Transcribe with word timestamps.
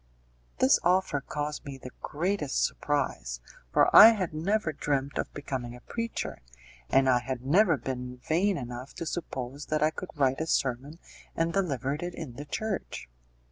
This 0.57 0.79
offer 0.81 1.21
caused 1.21 1.63
me 1.63 1.77
the 1.77 1.91
greatest 2.01 2.65
surprise, 2.65 3.39
for 3.71 3.95
I 3.95 4.13
had 4.13 4.33
never 4.33 4.73
dreamt 4.73 5.19
of 5.19 5.31
becoming 5.31 5.75
a 5.75 5.81
preacher, 5.81 6.41
and 6.89 7.07
I 7.07 7.19
had 7.19 7.45
never 7.45 7.77
been 7.77 8.17
vain 8.17 8.57
enough 8.57 8.95
to 8.95 9.05
suppose 9.05 9.67
that 9.67 9.83
I 9.83 9.91
could 9.91 10.09
write 10.15 10.41
a 10.41 10.47
sermon 10.47 10.97
and 11.35 11.53
deliver 11.53 11.93
it 11.93 12.15
in 12.15 12.33
the 12.33 12.45
church. 12.45 13.09